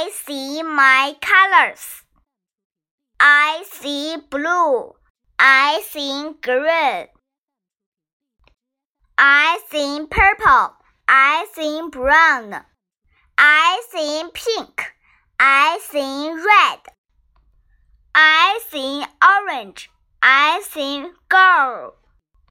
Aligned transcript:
I 0.00 0.10
see 0.10 0.62
my 0.62 1.16
colors. 1.20 2.04
I 3.18 3.64
see 3.68 4.16
blue. 4.30 4.94
I 5.40 5.82
see 5.90 6.34
green. 6.40 7.08
I 9.18 9.58
see 9.68 10.06
purple. 10.08 10.76
I 11.08 11.48
see 11.52 11.80
brown. 11.90 12.64
I 13.36 13.82
see 13.90 14.22
pink. 14.34 14.94
I 15.40 15.80
see 15.90 16.30
red. 16.48 16.82
I 18.14 18.60
see 18.70 19.04
orange. 19.34 19.90
I 20.22 20.62
see 20.64 21.10
gold. 21.28 21.94